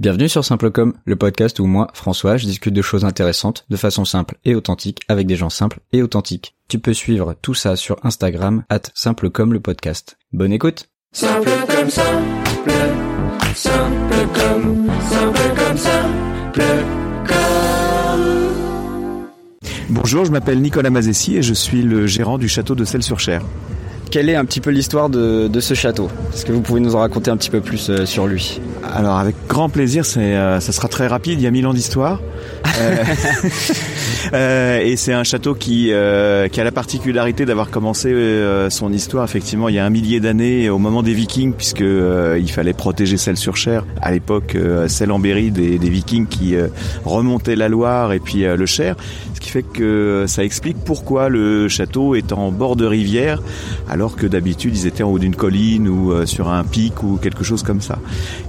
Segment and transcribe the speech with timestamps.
[0.00, 4.06] Bienvenue sur Simplecom, le podcast où moi, François, je discute de choses intéressantes de façon
[4.06, 6.56] simple et authentique avec des gens simples et authentiques.
[6.68, 10.16] Tu peux suivre tout ça sur Instagram, at Simplecom le podcast.
[10.32, 12.70] Bonne écoute Simple comme simple,
[13.54, 16.62] simple comme, simple comme simple
[17.26, 18.40] comme.
[19.90, 23.42] Bonjour, je m'appelle Nicolas Mazessi et je suis le gérant du château de Celles-sur-Cher.
[24.10, 26.10] Quelle est un petit peu l'histoire de, de ce château?
[26.34, 28.60] Est-ce que vous pouvez nous en raconter un petit peu plus euh, sur lui?
[28.82, 31.74] Alors avec grand plaisir, c'est, euh, ça sera très rapide, il y a mille ans
[31.74, 32.20] d'histoire.
[34.34, 38.14] Euh, et c'est un château qui, qui a la particularité d'avoir commencé
[38.68, 42.38] son histoire effectivement il y a un millier d'années au moment des Vikings puisque euh,
[42.38, 43.86] il fallait protéger Celles-sur-Cher.
[44.02, 44.56] À l'époque,
[44.88, 46.54] celle en Berry des, des Vikings qui
[47.04, 48.94] remontaient la Loire et puis le Cher.
[49.40, 53.40] Ce qui fait que ça explique pourquoi le château est en bord de rivière
[53.88, 57.16] alors que d'habitude ils étaient en haut d'une colline ou euh, sur un pic ou
[57.16, 57.98] quelque chose comme ça.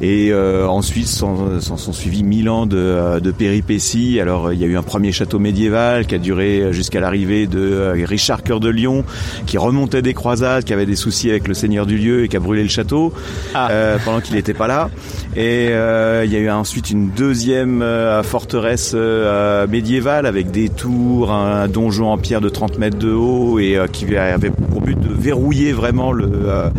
[0.02, 4.20] Et euh, ensuite s'en sont suivis mille ans de, euh, de péripéties.
[4.20, 7.48] Alors euh, il y a eu un premier château médiéval qui a duré jusqu'à l'arrivée
[7.48, 9.06] de euh, Richard Cœur de Lion
[9.46, 12.36] qui remontait des croisades, qui avait des soucis avec le seigneur du lieu et qui
[12.36, 13.14] a brûlé le château
[13.56, 14.90] euh, pendant qu'il n'était pas là.
[15.38, 20.68] Et euh, il y a eu ensuite une deuxième euh, forteresse euh, médiévale avec des
[20.86, 25.00] un donjon en pierre de 30 mètres de haut et euh, qui avait pour but
[25.00, 26.70] de verrouiller vraiment euh,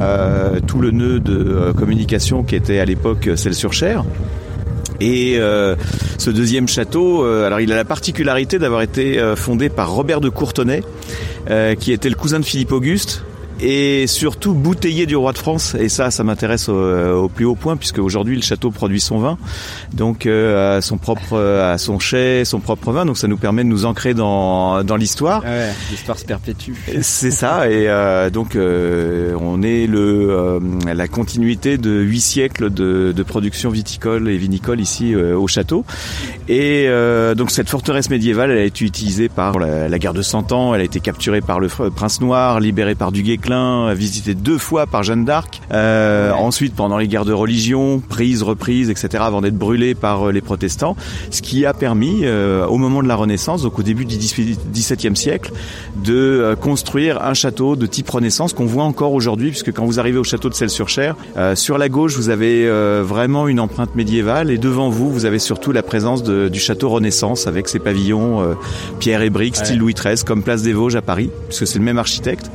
[0.00, 4.04] euh, tout le nœud de communication qui était à l'époque Celles-sur-Cher.
[5.00, 5.76] Et euh,
[6.18, 10.82] ce deuxième château, alors il a la particularité d'avoir été fondé par Robert de Courtenay,
[11.78, 13.24] qui était le cousin de Philippe Auguste,
[13.62, 15.74] et surtout bouteiller du roi de France.
[15.78, 19.18] Et ça, ça m'intéresse au, au plus haut point, puisque aujourd'hui le château produit son
[19.18, 19.38] vin,
[19.92, 23.04] donc euh, son propre, à son chai, son propre vin.
[23.04, 25.42] Donc ça nous permet de nous ancrer dans dans l'histoire.
[25.42, 26.72] Ouais, l'histoire se perpétue.
[27.02, 30.60] C'est ça, et euh, donc euh, on est le euh,
[30.92, 35.84] la continuité de huit siècles de, de production viticole et vinicole ici euh, au château.
[36.48, 40.22] Et euh, donc cette forteresse médiévale, elle a été utilisée par la, la guerre de
[40.22, 40.74] Cent Ans.
[40.74, 43.22] Elle a été capturée par le prince noir, libérée par du
[43.54, 45.60] Guesclin, visitée deux fois par Jeanne d'Arc.
[45.72, 50.32] Euh, Ensuite, pendant les guerres de religion, prise, reprise, etc., avant d'être brûlée par euh,
[50.32, 50.96] les protestants,
[51.30, 55.16] ce qui a permis, euh, au moment de la Renaissance, donc au début du XVIIe
[55.16, 55.52] siècle,
[56.04, 59.98] de euh, construire un château de type Renaissance qu'on voit encore aujourd'hui, puisque quand vous
[60.00, 63.94] arrivez au château de Celles-sur-Cher, euh, sur la gauche, vous avez euh, vraiment une empreinte
[63.94, 67.78] médiévale, et devant vous, vous avez surtout la présence de- du château Renaissance avec ses
[67.78, 68.54] pavillons euh,
[68.98, 71.84] pierre et briques, style Louis XIII, comme Place des Vosges à Paris, puisque c'est le
[71.84, 72.50] même architecte.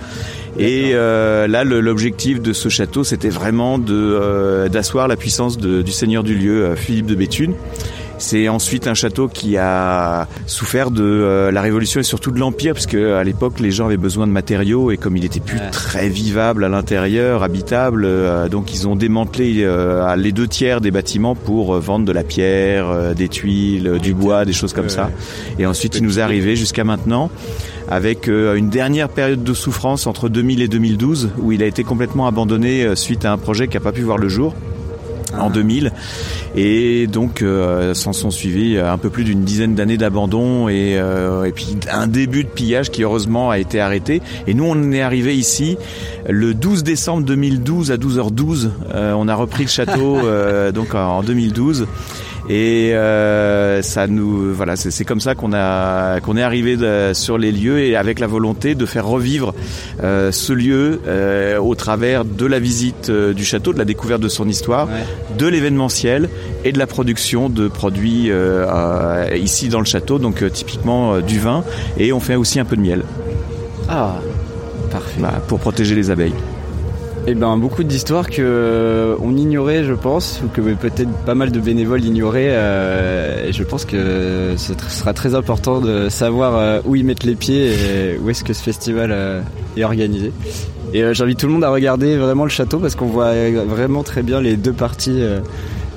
[0.57, 5.81] Et euh, là, l'objectif de ce château, c'était vraiment de euh, d'asseoir la puissance de-
[5.81, 7.53] du seigneur du lieu, euh, Philippe de Béthune.
[8.17, 12.73] C'est ensuite un château qui a souffert de euh, la Révolution et surtout de l'Empire,
[12.73, 15.57] parce que à l'époque les gens avaient besoin de matériaux et comme il était plus
[15.57, 15.69] Ouais.
[15.69, 20.91] très vivable à l'intérieur, habitable, euh, donc ils ont démantelé euh, les deux tiers des
[20.91, 24.87] bâtiments pour euh, vendre de la pierre, euh, des tuiles, du bois, des choses comme
[24.89, 25.11] ça.
[25.59, 27.29] Et ensuite il nous est arrivé jusqu'à maintenant
[27.89, 31.83] avec euh, une dernière période de souffrance entre 2000 et 2012 où il a été
[31.83, 34.53] complètement abandonné euh, suite à un projet qui n'a pas pu voir le jour
[35.39, 35.91] en 2000
[36.55, 40.97] et donc euh, s'en sont suivis euh, un peu plus d'une dizaine d'années d'abandon et,
[40.97, 44.21] euh, et puis un début de pillage qui heureusement a été arrêté.
[44.47, 45.77] Et nous on est arrivé ici
[46.29, 51.23] le 12 décembre 2012 à 12h12 Euh, on a repris le château euh, donc en
[51.23, 51.87] 2012
[52.49, 57.37] et euh, ça nous voilà c'est comme ça qu'on a qu'on est arrivé de- sur
[57.37, 59.53] les lieux et avec la volonté de faire revivre
[60.03, 64.27] euh, ce lieu euh, au travers de la visite du château de la découverte de
[64.29, 65.37] son histoire Ouais.
[65.37, 66.29] de l'événementiel
[66.63, 71.39] et de la production de produits euh, euh, ici dans le château donc typiquement du
[71.39, 71.63] vin
[71.97, 73.03] et on fait aussi un peu de miel
[73.89, 74.15] Ah,
[74.91, 75.19] parfait.
[75.19, 76.33] bah, pour protéger les abeilles
[77.27, 81.51] Eh ben beaucoup d'histoires que euh, on ignorait, je pense, ou que peut-être pas mal
[81.51, 82.49] de bénévoles ignoraient.
[82.51, 87.23] euh, et je pense que ce sera très important de savoir euh, où ils mettent
[87.23, 89.41] les pieds et où est-ce que ce festival euh,
[89.75, 90.31] est organisé.
[90.93, 93.33] Et euh, j'invite tout le monde à regarder vraiment le château parce qu'on voit
[93.65, 95.19] vraiment très bien les deux parties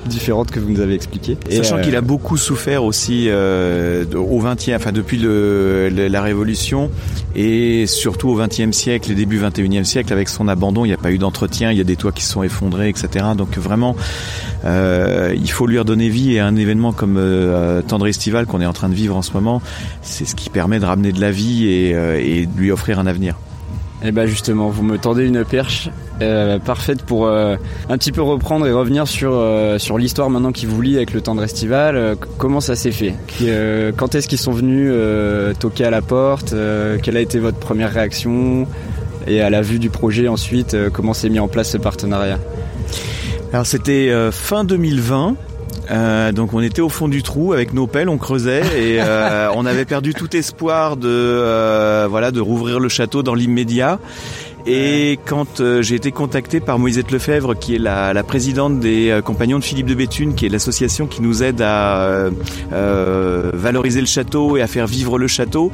[0.05, 1.37] différentes que vous nous avez expliquées.
[1.49, 6.21] Sachant euh, qu'il a beaucoup souffert aussi euh, au 20e, enfin depuis le, le- la
[6.21, 6.89] Révolution
[7.35, 10.97] et surtout au 20e siècle et début 21e siècle avec son abandon, il n'y a
[10.97, 13.25] pas eu d'entretien, il y a des toits qui se sont effondrés, etc.
[13.37, 13.95] Donc vraiment,
[14.65, 18.65] euh, il faut lui redonner vie et un événement comme euh, Tendre Estival qu'on est
[18.65, 19.61] en train de vivre en ce moment,
[20.01, 22.99] c'est ce qui permet de ramener de la vie et, euh, et de lui offrir
[22.99, 23.35] un avenir.
[24.03, 25.89] Et bah justement, vous me tendez une perche
[26.21, 27.57] euh, parfaite pour euh,
[27.89, 31.13] un petit peu reprendre et revenir sur euh, sur l'histoire maintenant qui vous lie avec
[31.13, 32.15] le tendre estival.
[32.37, 33.15] Comment ça s'est fait?
[33.97, 34.93] Quand est-ce qu'ils sont venus
[35.59, 36.55] toquer à la porte?
[37.03, 38.67] Quelle a été votre première réaction?
[39.27, 42.39] Et à la vue du projet ensuite, comment s'est mis en place ce partenariat?
[43.51, 45.35] Alors c'était fin 2020
[45.91, 49.49] Euh, donc on était au fond du trou avec nos pelles, on creusait et euh,
[49.55, 53.99] on avait perdu tout espoir de euh, voilà de rouvrir le château dans l'immédiat.
[54.65, 59.09] Et quand euh, j'ai été contacté par Moisette Lefebvre, qui est la, la présidente des
[59.09, 62.29] euh, Compagnons de Philippe de Béthune, qui est l'association qui nous aide à
[62.73, 65.71] euh, valoriser le château et à faire vivre le château,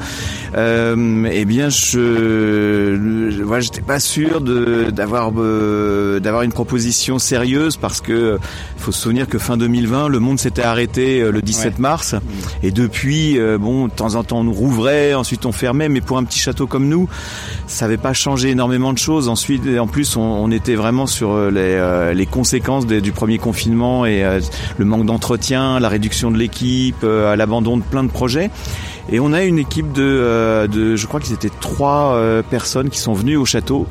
[0.56, 8.38] eh bien, je, je voilà, j'étais pas sûr d'avoir d'avoir une proposition sérieuse parce que
[8.78, 11.72] faut se souvenir que fin 2020, le monde s'était arrêté le 17 Ouais.
[11.80, 12.16] mars,
[12.64, 16.18] et depuis, bon, de temps en temps, on nous rouvrait, ensuite on fermait, mais pour
[16.18, 17.10] un petit château comme nous,
[17.68, 19.30] ça n'avait pas changé énormément de choses.
[19.30, 24.06] Ensuite, en plus, on, était vraiment sur euh, les, euh, les conséquences du premier confinement
[24.06, 24.40] et euh,
[24.78, 28.50] le manque d'entretien, la réduction de l'équipe, l'abandon de plein de projets.
[29.12, 32.90] Et on a une équipe de, euh, de je crois qu'ils étaient trois euh, personnes
[32.90, 33.88] qui sont venues au château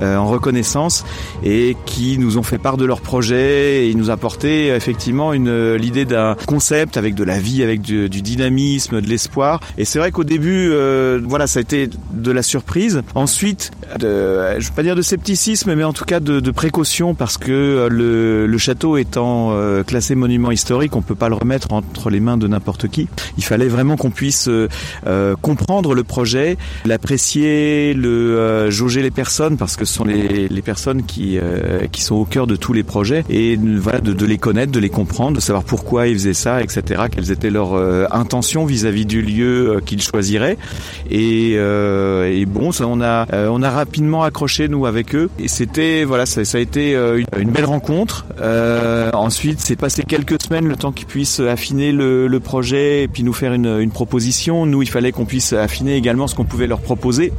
[0.00, 1.04] euh, en reconnaissance
[1.44, 5.48] et qui nous ont fait part de leur projet et ils nous apportaient effectivement une
[5.48, 9.60] euh, l'idée d'un concept avec de la vie, avec du, du dynamisme, de l'espoir.
[9.78, 13.02] Et c'est vrai qu'au début, euh, voilà, ça a été de la surprise.
[13.14, 17.14] Ensuite, de, je veux pas dire de scepticisme, mais en tout cas de, de précaution
[17.14, 19.52] parce que euh, le, le château étant
[19.86, 23.08] classé monument historique, on peut pas le remettre entre les mains de n'importe qui.
[23.38, 24.48] Il fallait vraiment qu'on puisse
[25.06, 30.48] euh, comprendre le projet, l'apprécier, le euh, jauger les personnes parce que ce sont les,
[30.48, 34.12] les personnes qui euh, qui sont au cœur de tous les projets et voilà de,
[34.12, 37.04] de les connaître, de les comprendre, de savoir pourquoi ils faisaient ça, etc.
[37.10, 40.58] Quelles étaient leurs euh, intentions vis-à-vis du lieu euh, qu'ils choisiraient
[41.10, 45.48] et, euh, et bon, ça on a on a rapidement accroché nous avec eux et
[45.48, 48.26] c'était voilà ça, ça a été une, belle rencontre.
[49.12, 53.22] Ensuite, c'est passé quelques semaines le temps qu'ils puissent affiner le, le projet et puis
[53.22, 54.41] nous faire une, une proposition.
[54.50, 57.32] Nous, il fallait qu'on puisse affiner également ce qu'on pouvait leur proposer,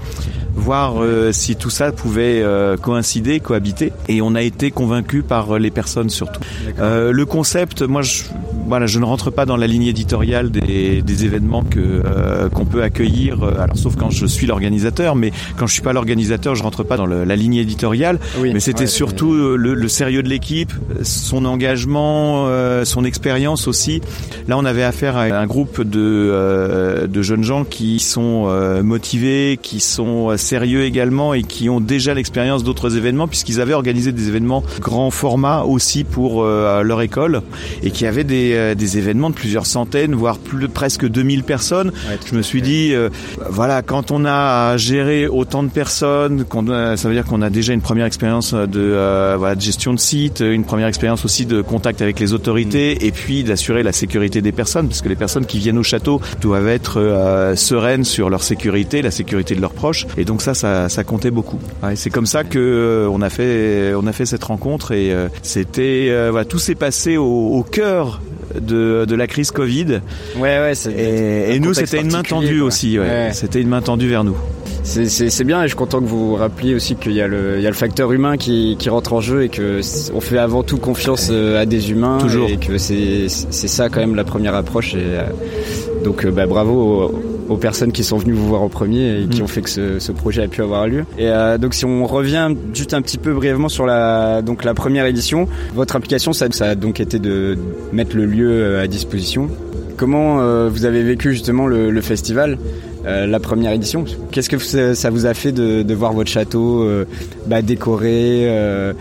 [0.53, 3.91] voir euh, si tout ça pouvait euh, coïncider, cohabiter.
[4.07, 6.39] Et on a été convaincus par les personnes surtout.
[6.79, 8.23] Euh, le concept, moi, je,
[8.67, 12.65] voilà, je ne rentre pas dans la ligne éditoriale des, des événements que euh, qu'on
[12.65, 13.43] peut accueillir.
[13.43, 16.83] euh, Alors, sauf quand je suis l'organisateur, mais quand je suis pas l'organisateur, je rentre
[16.83, 18.19] pas dans le- la ligne éditoriale.
[18.39, 18.51] Oui.
[18.53, 20.71] Mais c'était Ouais, surtout euh, le, le sérieux de l'équipe,
[21.03, 24.01] son engagement, euh, son expérience aussi.
[24.47, 28.83] Là, on avait affaire à un groupe de, euh, de jeunes gens qui sont euh,
[28.83, 34.11] motivés, qui sont sérieux également et qui ont déjà l'expérience d'autres événements puisqu'ils avaient organisé
[34.11, 37.41] des événements grand format aussi pour euh, leur école
[37.83, 41.89] et qui avaient des, euh, des événements de plusieurs centaines, voire plus presque 2000 personnes.
[42.09, 43.09] Ouais, Je me suis dit, euh,
[43.49, 47.49] voilà, quand on a à gérer autant de personnes, a- ça veut dire qu'on a
[47.49, 51.45] déjà une première expérience de, euh, voilà, de gestion de site, une première expérience aussi
[51.45, 55.15] de contact avec les autorités, et puis d'assurer la sécurité des personnes, parce que les
[55.15, 59.61] personnes qui viennent au château doivent être euh, sereines sur leur sécurité, la sécurité de
[59.61, 61.59] leurs proches, et donc ça, ça, ça comptait beaucoup.
[61.83, 65.11] Ouais, c'est comme ça que euh, on a fait, on a fait cette rencontre, et
[65.13, 68.21] euh, c'était, euh, voilà, tout s'est passé au, au cœur
[68.61, 70.01] de, de la crise Covid.
[70.37, 70.73] Ouais, ouais.
[70.97, 72.67] Et, nous, c'était une main tendue quoi.
[72.67, 72.99] aussi.
[72.99, 73.05] Ouais.
[73.05, 73.29] Ouais.
[73.33, 74.35] C'était une main tendue vers nous.
[74.83, 77.55] C'est- bien et je suis content que vous vous rappeliez aussi qu'il y, a le-
[77.57, 79.79] il y a le facteur humain qui, qui rentre en jeu et que
[80.13, 82.49] on fait avant tout confiance euh, à des humains Toujours.
[82.49, 85.23] et que c'est c'est ça quand même la première approche et euh,
[86.03, 87.13] donc euh, bah, bravo
[87.49, 89.43] aux, personnes qui sont venues vous voir en premier et qui Mm.
[89.43, 91.05] ont fait que ce, ce projet a pu avoir lieu.
[91.17, 94.73] Et euh, donc si on revient juste un petit peu brièvement sur la donc la
[94.73, 97.57] première édition, votre implication ça, ça a donc été de
[97.91, 99.49] mettre le lieu euh, à disposition.
[99.97, 102.57] Comment euh, vous avez vécu justement le, le festival
[103.05, 104.05] euh, la première édition?
[104.31, 107.05] Qu'est-ce que ça vous a fait de, de voir votre château euh,
[107.47, 108.93] bah, décoré, euh,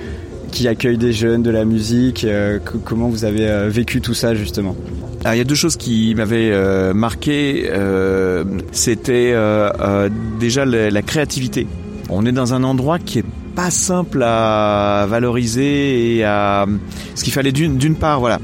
[0.51, 4.35] qui accueille des jeunes, de la musique euh, co- Comment vous avez vécu tout ça
[4.35, 4.77] justement?
[5.25, 7.69] Il y a deux choses qui m'avaient euh, marqué.
[7.71, 10.09] Euh, C'était euh,
[10.41, 11.67] déjà la, créativité.
[12.11, 13.25] On est dans un endroit qui est
[13.55, 16.67] pas simple à valoriser et à
[17.15, 18.41] ce qu'il fallait d'une part voilà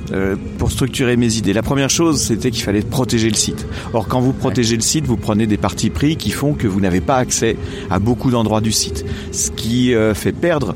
[0.59, 4.21] pour structurer mes idées la première chose c'était qu'il fallait protéger le site or quand
[4.21, 7.17] vous protégez le site vous prenez des partis pris qui font que vous n'avez pas
[7.17, 7.57] accès
[7.89, 10.75] à beaucoup d'endroits du site ce qui fait perdre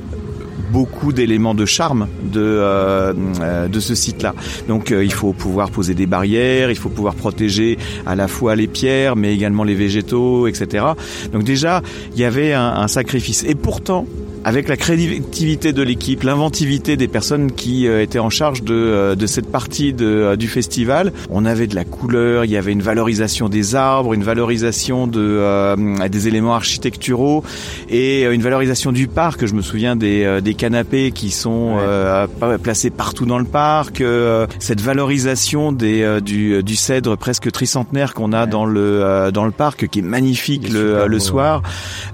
[0.71, 4.35] beaucoup d'éléments de charme de euh, euh, de ce site-là.
[4.69, 8.57] Donc euh, il faut pouvoir poser des barrières, il faut pouvoir protéger à la fois
[8.57, 10.87] les pierres, mais également les végétaux, etc.
[11.33, 11.83] Donc déjà
[12.15, 13.45] il y avait un, un sacrifice.
[13.45, 14.07] Et pourtant
[14.45, 19.15] avec la créativité de l'équipe, l'inventivité des personnes qui euh, étaient en charge de, euh,
[19.15, 22.73] de cette partie de, euh, du festival, on avait de la couleur, il y avait
[22.73, 25.77] une valorisation des arbres, une valorisation de, euh,
[26.09, 27.45] des éléments architecturaux
[27.89, 29.47] et une valorisation du parc.
[29.47, 31.79] Je me souviens des, des canapés qui sont Ouais.
[31.85, 32.27] euh,
[32.63, 38.33] placés partout dans le parc, euh, cette valorisation des, du, du cèdre presque tricentenaire qu'on
[38.33, 38.47] a Ouais.
[38.49, 41.63] dans le, dans le parc, qui est magnifique est le, le beau, soir,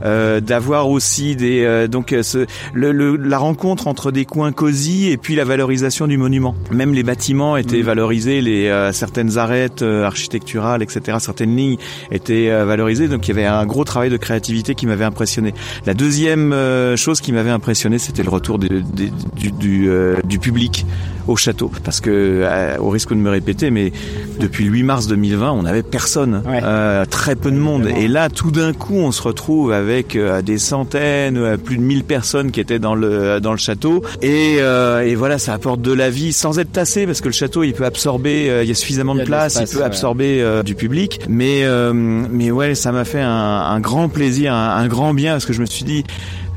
[0.05, 1.87] euh, d'avoir aussi des...
[1.89, 6.17] donc ce, le, le- la rencontre entre des coins cosy et puis la valorisation du
[6.19, 6.55] monument.
[6.71, 7.83] Même les bâtiments étaient Mhm.
[7.85, 11.77] valorisés, les euh, certaines arêtes euh, architecturales, etc., certaines lignes
[12.11, 13.09] étaient euh, valorisées.
[13.09, 15.55] Donc il y avait un gros travail de créativité qui m'avait impressionné.
[15.87, 18.83] La deuxième euh, chose qui m'avait impressionné, c'était le retour de- de-
[19.37, 19.89] du, du,
[20.25, 20.85] du public
[21.27, 21.71] au château.
[21.85, 23.93] Parce que, euh, au risque de me répéter, mais
[24.41, 26.61] depuis le 8 mars 2020, on n'avait personne, Ouais.
[26.63, 27.87] euh, très peu de monde.
[27.87, 31.83] Et là, tout d'un coup, on se retrouve avec euh, des centaines, euh, plus de
[31.83, 34.03] 1000 personnes qui étaient dans le dans le château.
[34.23, 37.33] Et, euh, et voilà, ça apporte de la vie sans être tassé, parce que le
[37.33, 39.59] château, il peut absorber, euh, il y a suffisamment Il y de a de place,
[39.61, 39.85] il peut ouais.
[39.85, 41.21] absorber euh, du public.
[41.29, 45.33] Mais euh, mais ouais, ça m'a fait un, un grand plaisir, un, un grand bien,
[45.35, 46.03] parce que je me suis dit.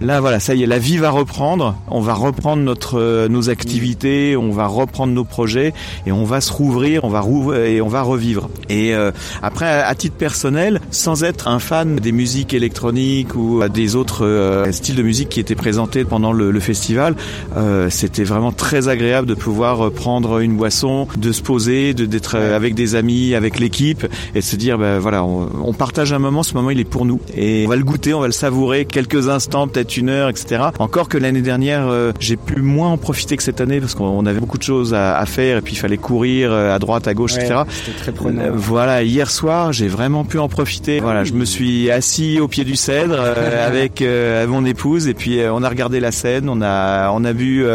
[0.01, 1.75] Là, voilà, ça y est, la vie va reprendre.
[1.87, 5.75] On va reprendre notre euh, nos activités, on va reprendre nos projets
[6.07, 8.49] et on va se rouvrir, on va rouvrir et on va revivre.
[8.67, 9.11] Et euh,
[9.43, 14.65] après, à titre personnel, sans être un fan des musiques électroniques ou euh, des autres
[14.71, 17.15] styles de musique qui étaient présentés pendant le, festival,
[17.55, 22.35] euh, c'était vraiment très agréable de pouvoir prendre une boisson, de se poser, de d'être
[22.35, 26.19] avec des amis, avec l'équipe et de se dire, ben voilà, on, on partage un
[26.19, 26.41] moment.
[26.41, 28.85] Ce moment, il est pour nous et on va le goûter, on va le savourer
[28.85, 30.63] quelques instants, peut-être une heure, etc.
[30.79, 34.25] Encore que l'année dernière, euh, j'ai pu moins en profiter que cette année parce qu'on
[34.25, 37.07] avait beaucoup de choses à, à faire et puis il fallait courir euh, à droite,
[37.07, 37.61] à gauche, Ouais, etc.
[37.69, 38.41] C'était très prenant.
[38.41, 40.99] Euh, Voilà, hier soir, j'ai vraiment pu en profiter.
[40.99, 44.03] Voilà, je me suis assis au pied du cèdre euh, avec
[44.47, 47.65] mon épouse et puis on a regardé la scène, on a on a bu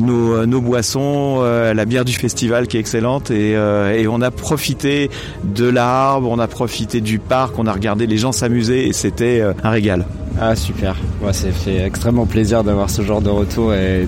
[0.00, 5.10] nos, nos boissons, la bière du festival qui est excellente et, et on a profité
[5.44, 9.42] de l'arbre, on a profité du parc, on a regardé les gens s'amuser et c'était
[9.62, 10.04] un régal.
[10.38, 14.06] Ah super, ouais, ça fait extrêmement plaisir d'avoir ce genre de retour et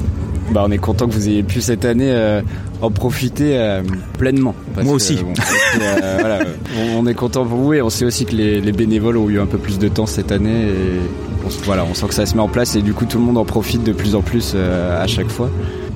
[0.51, 2.43] bah, on est content que vous ayez pu cette année euh,
[2.81, 3.83] en profiter euh,
[4.19, 4.55] pleinement.
[4.75, 5.17] Parce Moi que, aussi.
[5.17, 5.33] bon,
[5.81, 6.39] euh, voilà,
[6.79, 9.29] on, on est content pour vous et on sait aussi que les, les bénévoles ont
[9.29, 11.01] eu un peu plus de temps cette année et
[11.45, 13.25] on, voilà, on sent que ça se met en place et du coup tout le
[13.25, 15.51] monde en profite de plus en plus euh, à chaque fois.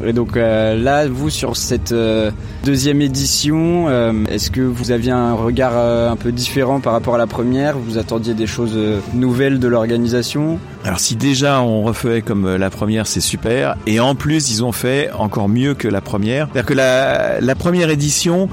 [0.07, 2.31] Et donc euh, là, vous sur cette euh,
[2.65, 7.19] deuxième édition, euh, est-ce que vous aviez un regard un peu différent par rapport à
[7.19, 7.77] la première?
[7.77, 8.79] Vous attendiez des choses
[9.15, 10.59] nouvelles de l'organisation?
[10.85, 13.77] Alors si déjà on refait comme la première, c'est super.
[13.87, 16.47] Et en plus, ils ont fait encore mieux que la première.
[16.53, 18.49] C'est-à-dire que la, la première édition,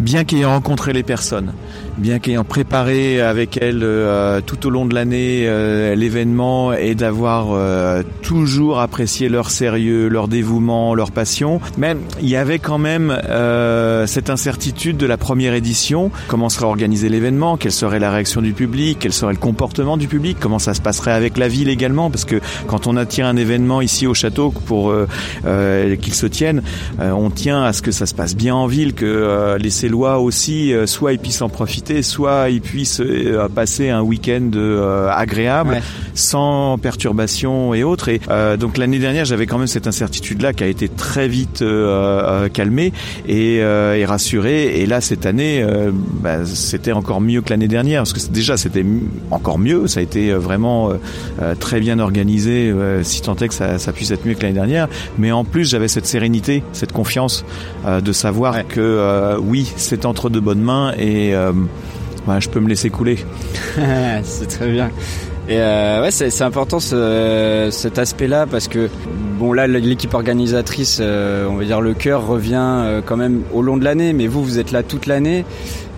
[0.00, 1.52] bien qu'ayant rencontré les personnes,
[1.98, 7.52] bien qu'ayant préparé avec elles euh, tout au long de l'année euh, l'événement et d'avoir
[7.52, 13.10] euh, toujours apprécié leur sérieux, leur dévouement, leur passion, mais il y avait quand même
[13.10, 16.10] euh, cette incertitude de la première édition.
[16.28, 17.56] Comment serait organisé l'événement?
[17.56, 18.98] Quelle serait la réaction du public?
[19.00, 20.36] Quel serait le comportement du public?
[20.40, 22.10] Comment ça se passerait avec la ville également?
[22.10, 25.06] Parce que quand on attire un événement ici au château pour euh,
[25.46, 26.62] euh, qu'il se tienne,
[26.98, 30.72] on tient à ce que ça se passe bien en ville, que les Célois aussi,
[30.86, 35.82] soit ils puissent en profiter, soit ils puissent euh, passer un week-end euh, agréable Ouais.
[36.14, 38.08] sans perturbation et autres.
[38.08, 41.62] Et euh, donc l'année dernière, j'avais quand même cette incertitude-là qui a été très vite
[42.52, 42.92] calmée
[43.28, 44.80] et, et rassurée.
[44.80, 45.64] Et là, cette année,
[46.22, 48.84] bah, c'était encore mieux que l'année dernière parce que déjà c'était
[49.30, 49.86] encore mieux.
[49.86, 50.90] Ça a été vraiment
[51.60, 54.88] très bien organisé, si tant est que ça, ça puisse être mieux que l'année dernière.
[55.18, 57.44] Mais en plus, j'avais cette sérénité, cette confiance
[57.86, 58.64] de savoir Ouais.
[58.68, 61.52] que euh, oui, c'est entre de bonnes mains et euh,
[62.40, 63.18] je peux me laisser couler.
[64.22, 64.90] c'est très bien.
[65.48, 68.88] Et euh, ouais, c'est important ce, cet aspect-là parce que
[69.38, 73.62] bon là l'équipe organisatrice, euh, on va dire le cœur revient euh, quand même au
[73.62, 75.44] long de l'année, mais vous vous êtes là toute l'année.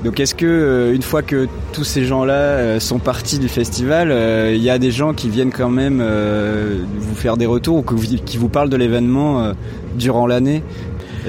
[0.04, 4.14] Donc est-ce que une fois que tous ces gens-là sont partis du festival,
[4.54, 8.37] il y a des gens qui viennent quand même vous faire des retours ou qui
[8.37, 9.54] vous parlent de l'événement
[9.97, 10.62] durant l'année?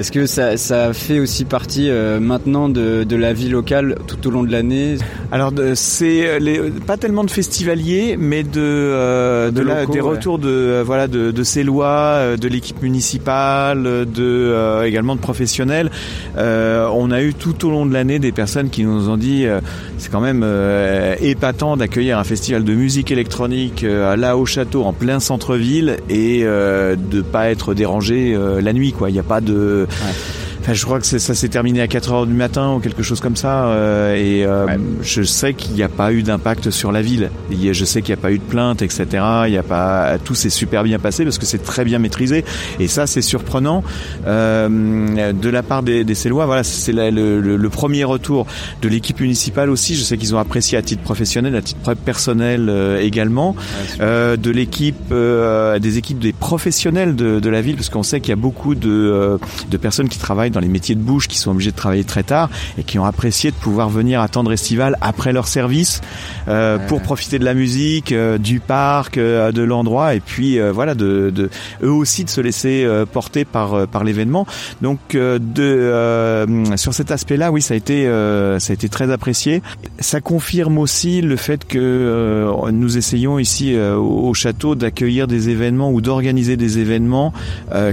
[0.00, 4.26] Est-ce que ça, ça fait aussi partie euh, maintenant de, de la vie locale tout
[4.26, 4.96] au long de l'année?
[5.30, 9.92] Alors c'est euh, les, pas tellement de festivaliers, mais de, euh, de, De la- locaux,
[9.92, 10.08] des ouais.
[10.08, 15.20] retours de euh, voilà de, de Célois, euh, de l'équipe municipale, de euh, également de
[15.20, 15.90] professionnels.
[16.38, 19.44] Euh, on a eu tout au long de l'année des personnes qui nous ont dit
[19.44, 19.60] euh,
[19.98, 24.84] c'est quand même euh, épatant d'accueillir un festival de musique électronique euh, là au château
[24.84, 29.10] en plein centre-ville et euh, de pas être dérangé euh, la nuit quoi.
[29.10, 32.12] Il n'y a pas de 哎 Enfin, je crois que ça s'est terminé à 4
[32.12, 33.66] heures du matin ou quelque chose comme ça.
[33.68, 34.78] euh, et euh, Ouais.
[35.02, 37.30] je sais qu'il n'y a pas eu d'impact sur la ville.
[37.50, 39.06] Je sais qu'il n'y a pas eu de plainte, etc.
[39.46, 42.44] Il y a pas tout s'est super bien passé parce que c'est très bien maîtrisé.
[42.78, 43.82] Et ça, c'est surprenant
[44.26, 46.46] euh, de la part des, des Célois.
[46.46, 48.46] Voilà, c'est le, le- le premier retour
[48.82, 49.94] de l'équipe municipale aussi.
[49.96, 53.56] Je sais qu'ils ont apprécié à titre professionnel, à titre personnel euh, également
[54.00, 58.20] euh, de l'équipe, euh, des équipes des professionnels de, de la ville, parce qu'on sait
[58.20, 59.38] qu'il y a beaucoup de,
[59.70, 62.04] de personnes qui travaillent dans dans les métiers de bouche qui sont obligés de travailler
[62.04, 66.00] très tard et qui ont apprécié de pouvoir venir attendre Estival après leur service
[66.48, 70.94] euh, pour profiter de la musique, euh, du parc, euh, de l'endroit et puis voilà
[70.94, 71.50] de, de,
[71.82, 74.46] eux aussi de se laisser porter par par l'événement.
[74.82, 79.62] Donc de sur cet aspect-là, oui, ça a été ça a été très apprécié.
[79.98, 86.00] Ça confirme aussi le fait que nous essayons ici au château d'accueillir des événements ou
[86.00, 87.32] d'organiser des événements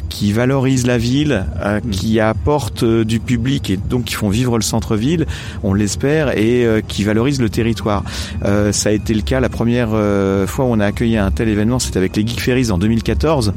[0.09, 1.89] qui valorisent la ville, mm.
[1.89, 5.25] qui apportent du public et donc qui font vivre le centre-ville,
[5.63, 8.05] on l'espère, et qui valorisent le territoire.
[8.41, 9.89] ça a été le cas la première
[10.47, 13.53] fois où on a accueilli un tel événement, c'était avec les Geek Ferries en 2014.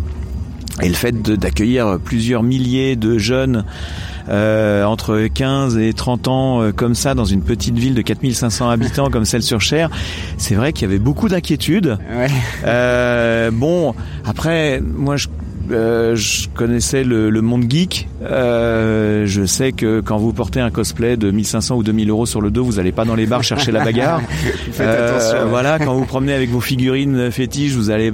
[0.83, 3.65] Et le fait d'accueillir plusieurs milliers de jeunes
[4.31, 8.69] euh, entre 15 et 30 ans euh, comme ça dans une petite ville de 4500
[8.69, 9.91] habitants comme celle sur Cher,
[10.37, 11.99] c'est vrai qu'il y avait beaucoup d'inquiétudes.
[12.15, 12.29] Ouais.
[12.65, 13.95] Euh, bon,
[14.25, 15.29] après, moi je
[15.71, 18.09] euh, je connaissais le, le, monde geek.
[18.23, 22.41] Euh, je sais que quand vous portez un cosplay de 1500 ou 2000 euros sur
[22.41, 24.21] le dos, vous n'allez pas dans les bars chercher la bagarre.
[24.81, 28.07] euh, voilà, quand vous promenez avec vos figurines fétiches, vous allez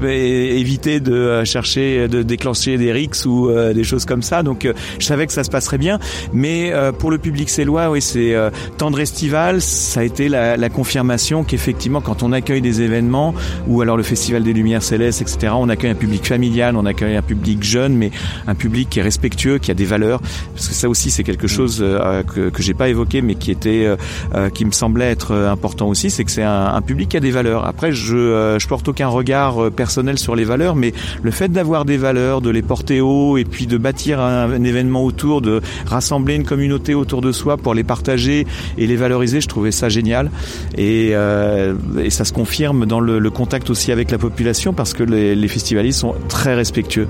[0.58, 4.42] éviter de euh, chercher, de déclencher des rixes ou des choses comme ça.
[4.42, 5.98] Donc, je savais que ça se passerait bien.
[6.32, 8.34] Mais pour le public sélois, oui, c'est
[8.78, 9.60] tendre estival.
[9.60, 13.34] Ça a été la, la confirmation qu'effectivement, quand on accueille des événements
[13.66, 17.16] ou alors le Festival des Lumières Célestes, etc., on accueille un public familial, on accueille
[17.16, 18.10] un public jeune, mais
[18.46, 20.20] un public qui est respectueux, qui a des valeurs.
[20.54, 23.50] Parce que ça aussi, c'est quelque chose euh, que, que j'ai pas évoqué, mais qui
[23.50, 23.96] était, euh,
[24.34, 27.30] euh, qui me semblait être important aussi, c'est que c'est un, public qui a des
[27.30, 27.66] valeurs.
[27.66, 31.96] Après, je, je porte aucun regard personnel sur les valeurs, mais le fait d'avoir des
[31.96, 36.44] valeurs, de les porter haut, et puis de bâtir un, événement autour, de rassembler une
[36.44, 38.46] communauté autour de soi pour les partager
[38.78, 40.30] et les valoriser, je trouvais ça génial.
[40.76, 45.34] Et, et ça se confirme dans le, contact aussi avec la population parce que les,
[45.34, 47.08] les festivalistes sont très respectueux.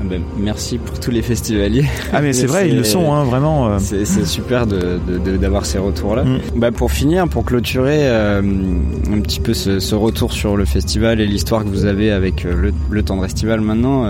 [0.00, 1.84] Ah ben, merci pour tous les festivaliers.
[2.10, 3.68] Ah mais c'est vrai, ils le sont, hein, vraiment.
[3.68, 3.78] Euh.
[3.80, 6.24] C'est super d'avoir de, ces retours-là.
[6.24, 6.38] Mm.
[6.56, 11.26] Bah, pour finir, pour clôturer euh, un petit peu ce, retour sur le festival et
[11.26, 14.08] l'histoire que vous avez avec euh, le, le Tendre Estival maintenant,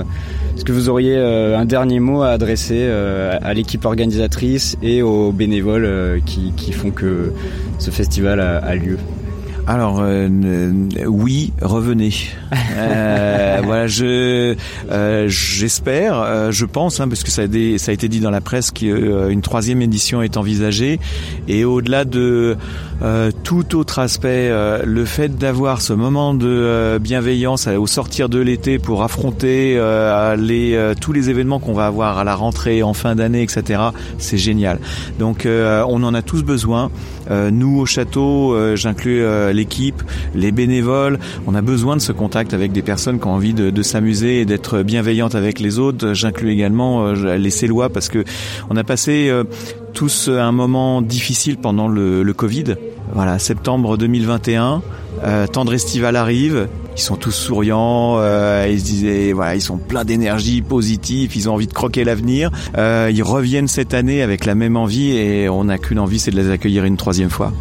[0.57, 6.21] est-ce que vous auriez un dernier mot à adresser à l'équipe organisatrice et aux bénévoles
[6.27, 7.33] qui, qui, font que
[7.79, 8.99] ce festival a lieu?
[9.71, 10.29] Alors euh,
[11.07, 12.13] oui, revenez.
[12.77, 14.57] euh, voilà, je
[14.91, 18.19] euh, j'espère, euh, je pense, hein, parce que ça a, des, ça a été dit
[18.19, 20.99] dans la presse qu'une troisième édition est envisagée.
[21.47, 22.57] Et au-delà de
[23.45, 24.51] tout autre aspect,
[24.85, 29.81] le fait d'avoir ce moment de bienveillance au sortir de l'été pour affronter
[30.37, 33.81] les, tous les événements qu'on va avoir à la rentrée, en fin d'année, etc.
[34.19, 34.81] C'est génial.
[35.19, 36.91] Donc on en a tous besoin.
[37.31, 39.25] nous au château, j'inclus
[39.61, 40.03] l'équipe,
[40.35, 41.19] les bénévoles.
[41.47, 44.45] On a besoin de ce contact avec des personnes qui ont envie de, s'amuser et
[44.47, 46.15] d'être bienveillantes avec les autres.
[46.15, 48.25] J'inclus également euh, les Célois parce que
[48.71, 49.45] on a passé euh,
[49.93, 52.77] tous un moment difficile pendant le, Covid.
[53.13, 54.83] Voilà, septembre 2021.
[55.25, 59.77] Euh, Tendre Estival arrive, ils sont tous souriants, euh, ils se disaient voilà, ils sont
[59.77, 62.51] pleins d'énergie positive, ils ont envie de croquer l'avenir.
[62.79, 66.31] Euh, ils reviennent cette année avec la même envie et on n'a qu'une envie, c'est
[66.31, 67.53] de les accueillir une troisième fois.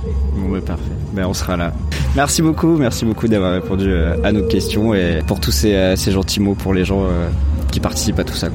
[0.65, 0.83] Parfait.
[1.13, 1.73] Ben, on sera là.
[2.15, 5.95] Merci beaucoup, merci beaucoup d'avoir répondu euh, à nos questions et pour tous ces, euh,
[5.95, 7.29] gentils mots pour les gens euh,
[7.71, 8.49] qui participent à tout ça.